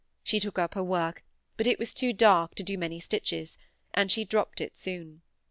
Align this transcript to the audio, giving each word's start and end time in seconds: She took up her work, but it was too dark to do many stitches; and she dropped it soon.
She 0.23 0.39
took 0.39 0.57
up 0.57 0.73
her 0.73 0.81
work, 0.83 1.23
but 1.57 1.67
it 1.67 1.77
was 1.77 1.93
too 1.93 2.11
dark 2.11 2.55
to 2.55 2.63
do 2.63 2.75
many 2.75 2.99
stitches; 2.99 3.59
and 3.93 4.11
she 4.11 4.25
dropped 4.25 4.59
it 4.59 4.75
soon. 4.75 5.21